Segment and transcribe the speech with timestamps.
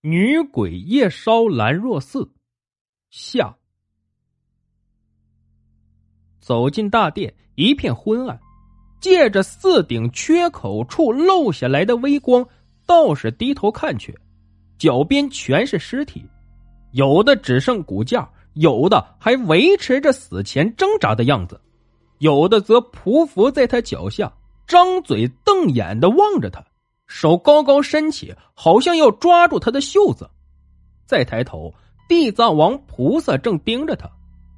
[0.00, 2.30] 女鬼夜烧兰若寺
[3.10, 3.56] 下。
[6.38, 8.38] 走进大殿，一片昏暗，
[9.00, 12.46] 借着寺顶缺口处漏下来的微光，
[12.86, 14.16] 道士低头看去，
[14.78, 16.24] 脚边全是尸体，
[16.92, 21.60] 有的只剩骨架，有的还维持着死前挣扎的样子，
[22.18, 24.32] 有的则匍匐在他脚下，
[24.64, 26.64] 张嘴瞪眼的望着他。
[27.08, 30.28] 手高高伸起，好像要抓住他的袖子。
[31.06, 31.74] 再抬头，
[32.06, 34.08] 地藏王菩萨正盯着他，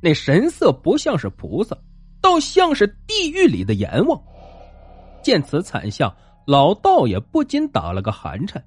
[0.02, 1.78] 那神色不像是菩萨，
[2.20, 4.20] 倒像是地狱里的阎王。
[5.23, 6.12] 见此惨相，
[6.46, 8.62] 老道也不禁打了个寒颤。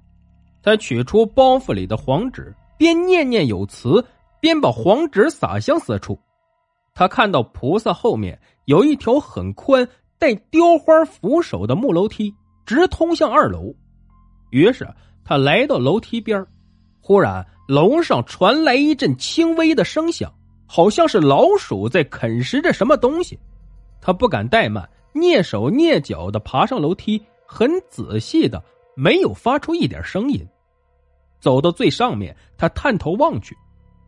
[0.62, 4.02] 他取出包袱里的黄纸，边念念有词，
[4.40, 6.18] 边把黄纸撒向四处。
[6.94, 9.86] 他看到菩萨后面有一条很宽、
[10.18, 12.34] 带雕花扶手的木楼梯。
[12.64, 13.74] 直通向二楼，
[14.50, 14.88] 于是
[15.24, 16.44] 他来到楼梯边
[17.00, 20.32] 忽然楼上传来一阵轻微的声响，
[20.66, 23.38] 好像是老鼠在啃食着什么东西。
[24.00, 28.62] 他不敢怠慢，蹑手蹑脚的爬上楼梯，很仔细的，
[28.94, 30.46] 没有发出一点声音。
[31.40, 33.56] 走到最上面，他探头望去，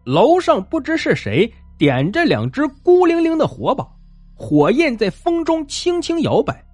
[0.05, 3.87] 楼上不知是谁点着两只孤零零的火把，
[4.35, 6.65] 火焰在风中轻轻摇摆。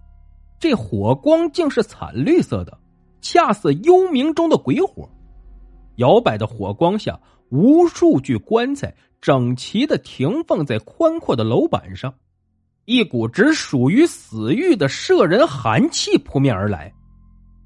[0.63, 2.79] 这火光竟是惨绿色的，
[3.21, 5.11] 恰似幽冥中的鬼火。
[5.97, 7.19] 摇摆的火光下，
[7.49, 12.15] 无数具棺材整齐的停放在宽阔的楼板上，
[12.85, 16.95] 一股只属于死狱的摄人寒气扑面而来。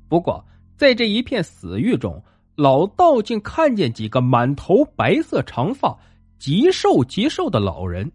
[0.08, 0.42] 不过，
[0.78, 2.24] 在这一片死狱中，
[2.54, 5.94] 老道竟看见几个满头白色长发、
[6.38, 8.10] 极瘦极瘦的老人，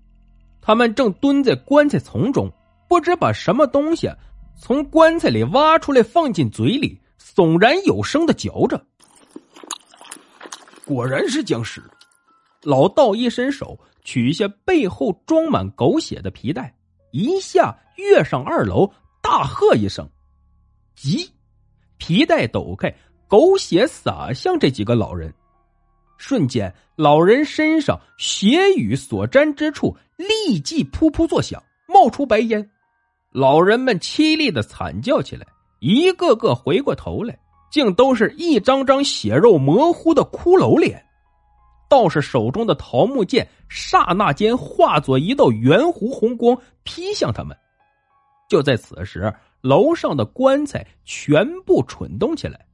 [0.60, 2.52] 他们正蹲在棺材丛中，
[2.90, 4.10] 不知把什么东西。
[4.62, 8.80] 从棺材里挖出来，放进嘴里，悚然有声的嚼着。
[10.86, 11.82] 果然是僵尸。
[12.62, 16.72] 老道一伸手，取下背后装满狗血的皮带，
[17.10, 18.88] 一下跃上二楼，
[19.20, 20.08] 大喝一声
[20.96, 21.28] ：“急！”
[21.98, 22.96] 皮带抖开，
[23.28, 25.34] 狗血洒向这几个老人。
[26.20, 32.70] 瞬间，老人身上血雨所沾之处立即噗噗作响，冒出白烟。
[33.32, 35.48] 老人们凄厉的惨叫起来，
[35.80, 37.38] 一个个回过头来，
[37.72, 41.02] 竟都是一张张血肉模糊的骷髅脸。
[41.90, 47.56] 道士手中的桃木剑刹那间化作一道圆弧红光，劈向他们。
[48.50, 52.66] 就在此时，楼上的棺材全部蠢动起来，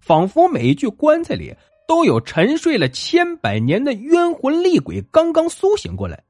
[0.00, 1.54] 仿佛每一具棺材里
[1.86, 6.22] 都有沉睡了千百年的冤魂厉鬼刚刚苏醒过来。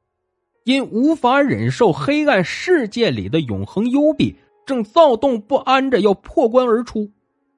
[0.67, 4.35] 因无法忍受黑暗世界里的永恒幽闭，
[4.67, 7.09] 正躁动不安着要破棺而出。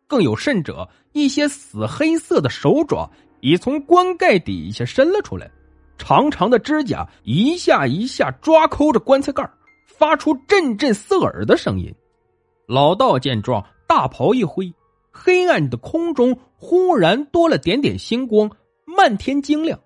[0.07, 3.11] 更有甚者，一些死黑色的手爪
[3.41, 5.51] 已从棺盖底下伸了出来，
[5.97, 9.51] 长长的指甲一下一下抓抠着棺材盖
[9.87, 11.91] 发出阵阵刺耳的声音。
[12.67, 14.71] 老道见状，大袍一挥，
[15.11, 18.51] 黑暗的空中忽然多了点点星光，
[18.85, 19.81] 漫天晶亮。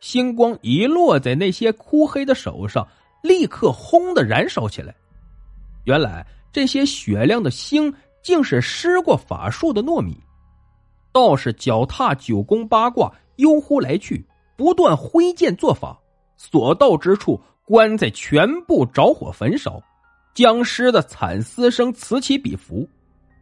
[0.00, 2.86] 星光一落在那些枯黑的手上，
[3.22, 4.94] 立刻轰的燃烧起来。
[5.84, 10.18] 原来这些雪亮的星，竟是施过法术的糯米。
[11.12, 14.24] 道士脚踏九宫八卦，悠忽来去，
[14.56, 15.98] 不断挥剑做法，
[16.36, 19.82] 所到之处，棺材全部着火焚烧，
[20.32, 22.88] 僵尸的惨嘶声此起彼伏，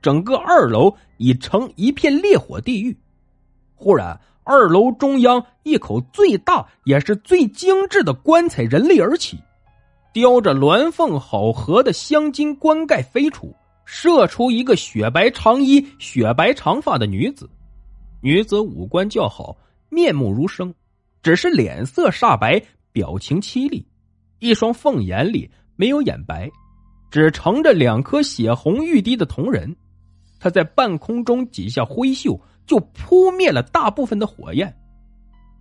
[0.03, 2.97] 整个二楼已成一片烈火地狱。
[3.77, 4.19] 忽然。
[4.49, 9.39] 二楼中央，一口最大也是最精致的棺材人立而起，
[10.11, 13.55] 雕着鸾凤好合的镶金棺盖飞出，
[13.85, 17.47] 射出一个雪白长衣、雪白长发的女子。
[18.23, 19.55] 女子五官较好，
[19.91, 20.73] 面目如生，
[21.23, 22.59] 只是脸色煞白，
[22.91, 23.87] 表情凄厉，
[24.39, 26.51] 一双凤眼里没有眼白，
[27.11, 29.77] 只盛着两颗血红欲滴的瞳仁。
[30.41, 32.41] 她在半空中几下挥袖。
[32.69, 34.73] 就扑灭了大部分的火焰。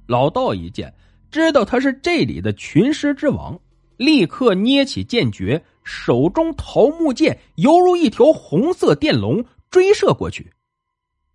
[0.06, 0.94] 老道一见，
[1.32, 3.60] 知道他是这里的群尸之王，
[3.98, 10.52] 立刻捏起剑诀，手中桃木剑犹如一条红色电龙追射过去。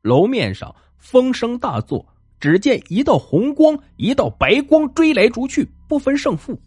[0.02, 2.06] 楼面上风声大作，
[2.38, 6.58] 只见一道红光，一道白光追来逐去，不分胜负。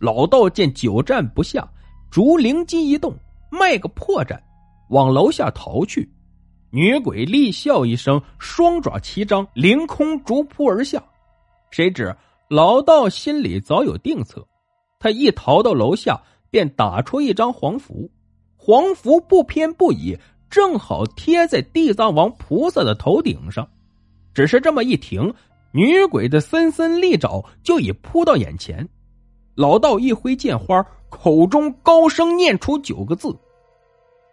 [0.00, 1.68] 老道见久战不下，
[2.10, 3.14] 逐灵机一动，
[3.50, 4.38] 卖个破绽，
[4.90, 6.10] 往楼下逃去。
[6.74, 11.04] 女鬼厉笑一声，双爪齐张，凌空逐扑而下。
[11.70, 12.16] 谁知
[12.48, 14.42] 老道心里早有定策，
[14.98, 18.10] 他一逃到楼下，便打出一张黄符。
[18.56, 23.68] 黄符不偏不倚，正好贴在地藏王菩萨的头顶上。
[24.32, 25.34] 只是这么一停，
[25.72, 28.88] 女鬼的森森利爪就已扑到眼前。
[29.54, 33.28] 老道一挥剑花，口中高声念出九个字：“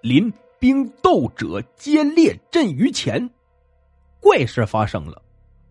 [0.02, 3.30] 临兵斗者皆列阵于前。”
[4.22, 5.22] 怪事发生了，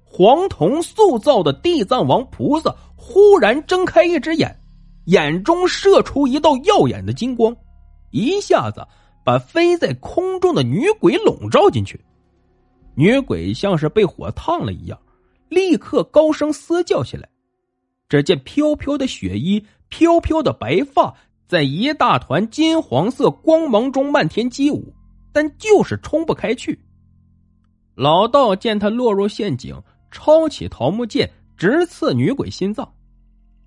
[0.05, 4.58] 黄铜塑造的地藏王菩萨忽然睁开一只眼，
[5.05, 7.55] 眼中射出一道耀眼的金光，
[8.11, 8.87] 一下子
[9.25, 12.00] 把飞在空中的女鬼笼罩进去。
[12.94, 14.99] 女鬼像是被火烫了一样，
[15.50, 17.29] 立刻高声嘶叫起来。
[18.08, 21.14] 只见飘飘的雪衣、飘飘的白发，
[21.48, 24.94] 在一大团金黄色光芒中漫天激舞，
[25.32, 26.78] 但就是冲不开去。
[27.94, 32.94] 老道见他落入陷阱，抄起桃木剑直刺女鬼心脏，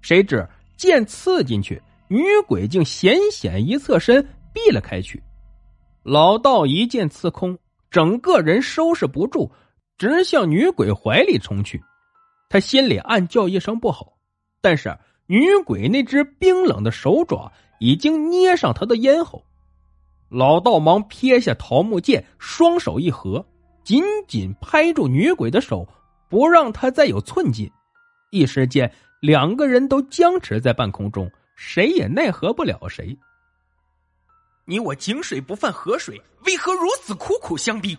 [0.01, 0.47] 谁知
[0.77, 5.21] 剑刺进去，女鬼竟险险一侧身避了开去。
[6.03, 7.57] 老道一剑刺空。
[7.89, 9.51] 整个人收拾不住，
[9.97, 11.83] 直向女鬼怀里冲去。
[12.47, 14.13] 他心里暗叫一声不好，
[14.61, 17.51] 但是女鬼那只冰冷的手爪
[17.81, 19.43] 已经捏上他的咽喉。
[20.29, 23.43] 老道忙撇下桃木剑，双手一合，
[23.83, 25.85] 紧紧拍住女鬼的手，
[26.29, 27.69] 不让她再有寸进。
[28.29, 28.89] 一时间，
[29.19, 33.17] 两个人都僵持在半空中，谁也奈何不了谁。
[34.65, 37.97] 你我井水不犯河水，为何如此苦苦相逼？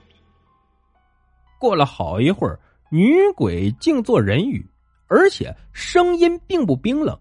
[1.58, 2.58] 过了好一会儿，
[2.88, 4.64] 女鬼竟作人语，
[5.08, 7.18] 而且声音并不冰冷。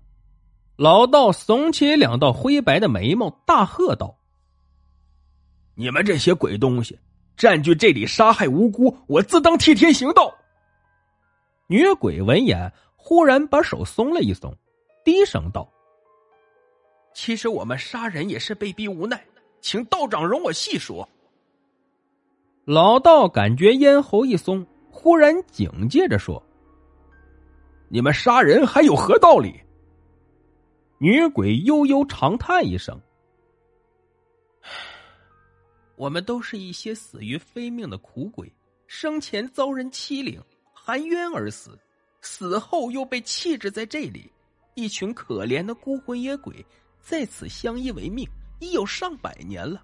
[0.81, 4.17] 老道耸起两道灰白的眉毛，大喝道
[5.77, 6.97] ：“你们这些鬼东西，
[7.37, 10.35] 占据这里杀害无辜，我自当替天行道。”
[11.69, 14.51] 女鬼闻言，忽然把手松了一松，
[15.05, 15.71] 低声道
[17.13, 19.23] ：“其实我们杀人也是被逼无奈。”
[19.61, 21.07] 请道长容我细说。
[22.65, 26.41] 老道感觉咽喉一松，忽然警戒着说
[27.87, 29.61] ：“你们杀人还有何道理？”
[31.03, 33.01] 女鬼悠悠长叹一声
[35.97, 38.53] ：“我们都是一些死于非命的苦鬼，
[38.85, 40.39] 生前遭人欺凌，
[40.71, 41.75] 含冤而死，
[42.21, 44.31] 死后又被弃置在这里，
[44.75, 46.63] 一群可怜的孤魂野鬼
[46.99, 48.29] 在此相依为命。”
[48.61, 49.83] 已有上百年了，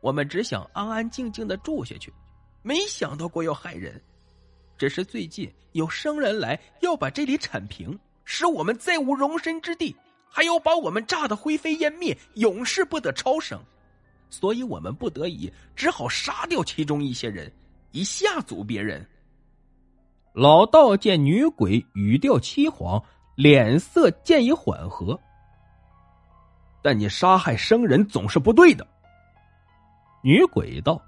[0.00, 2.12] 我们只想安安静静的住下去，
[2.62, 4.02] 没想到过要害人。
[4.76, 9.94] 只是最近有生人来要把这里铲平，使我们再无容身之地，
[10.32, 13.62] 还要把我们炸得灰飞烟灭，永世不得超生。
[14.30, 17.52] 所以我们不得已只好杀掉其中一些人，
[17.90, 19.06] 以吓阻别人。
[20.32, 25.20] 老道见女鬼语调凄惶，脸色渐已缓和。
[26.82, 28.86] 但你杀害生人总是不对的。
[30.22, 31.00] 女鬼道：“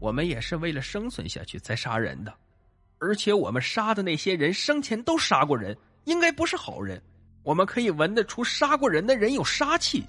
[0.00, 2.32] 我们也是为了生存下去才杀人的，
[2.98, 7.00] 而且我们杀的那些人生前都杀过人，应该不是好人。
[7.42, 10.04] 我们可以闻得出杀过人的人有杀气。”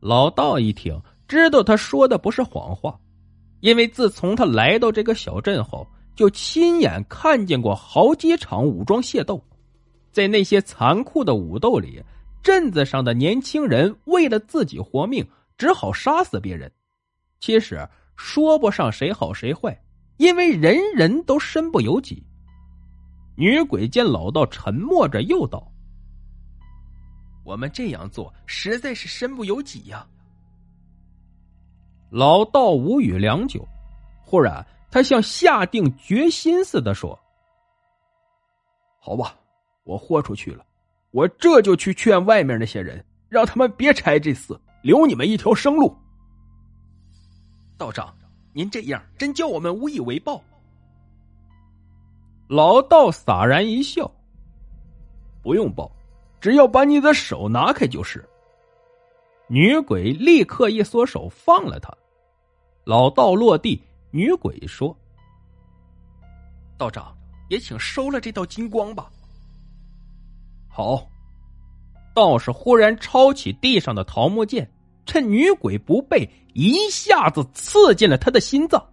[0.00, 2.98] 老道一听，知道他说的不是谎话，
[3.60, 9.42] 因为自从他来到这个小镇后，就亲眼看见过好几场武装械斗。
[10.12, 12.02] 在那些残酷的武斗里，
[12.42, 16.70] 镇子上的年轻人为了自己活命，只好杀死别人。
[17.40, 19.82] 其实说不上谁好谁坏，
[20.18, 22.22] 因为人人都身不由己。
[23.36, 25.70] 女鬼见老道沉默着，又道
[27.44, 30.06] ：“我们这样做实在是身不由己呀。”
[32.10, 33.66] 老道无语良久，
[34.22, 37.18] 忽然他像下定决心似的说
[39.00, 39.36] ：“好吧。”
[39.84, 40.64] 我豁出去了，
[41.10, 45.94] 我这就去劝外面那些人，让他们别拆这寺，留你们一条生路。
[47.76, 48.16] 道长，
[48.54, 50.42] 您这样真叫我们无以为报。
[52.48, 54.10] 老道洒然一笑
[55.42, 55.90] ：“不用抱，
[56.40, 58.28] 只要把你的手拿开就是。”
[59.48, 61.92] 女鬼立刻一缩手，放了他。
[62.84, 64.96] 老道落地，女鬼说
[66.76, 67.16] ：“道长，
[67.48, 69.10] 也请收了这道金光吧。”
[70.68, 71.06] 好，
[72.14, 74.70] 道士忽然抄起地上的桃木剑，
[75.06, 78.84] 趁女鬼不备，一下子刺进了他的心脏。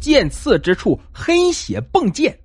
[0.00, 2.38] 剑刺之处，黑血迸溅。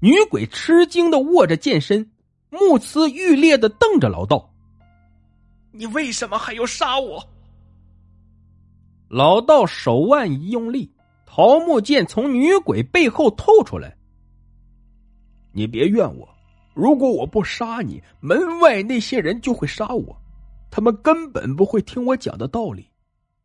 [0.00, 2.10] 女鬼吃惊的握着剑身，
[2.48, 4.52] 目眦欲裂的瞪着老道
[5.72, 7.22] ：“你为什么还要杀我？”
[9.08, 10.90] 老道手腕一用力，
[11.26, 13.96] 桃木剑从女鬼背后透出来。
[15.52, 16.28] 你别怨我。
[16.72, 20.16] 如果我不杀你，门外那些人就会杀我。
[20.70, 22.88] 他们根本不会听我讲的道理。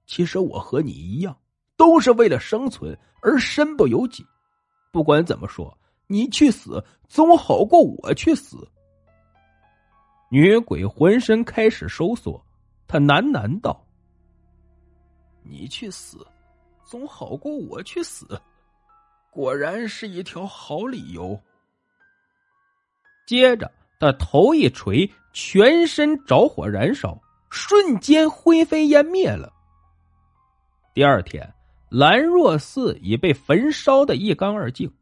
[0.06, 1.36] 其实我和你一样，
[1.78, 4.26] 都是为了生存而身不由己。
[4.92, 5.78] 不管怎么说，
[6.08, 8.68] 你去死总好过我去死。
[10.30, 12.44] 女鬼浑身开始收缩，
[12.88, 13.86] 她喃喃道
[15.44, 16.26] ：“你去死，
[16.84, 18.40] 总好过我去死。
[19.30, 21.40] 果然是一条好理由。”
[23.28, 29.52] 接着，他头一锤，全身着火燃烧，瞬间灰飞烟灭了。
[30.94, 31.55] 第二天。
[31.90, 34.94] 兰若寺已被焚烧的一干二净，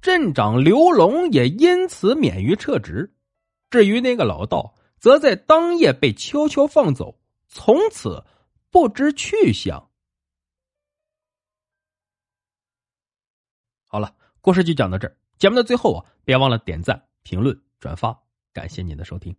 [0.00, 3.12] 镇长刘龙也因此免于撤职。
[3.70, 8.24] 至于那个老道，则在当夜被悄悄放走，从此
[8.70, 9.90] 不知去向。
[13.86, 15.16] 好了，故事就讲到这儿。
[15.38, 18.16] 节目的最后啊，别忘了点赞、评论、转发，
[18.52, 19.34] 感谢您的收听。